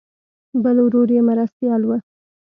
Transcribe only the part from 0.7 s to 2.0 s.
ورور یې مرستیال و.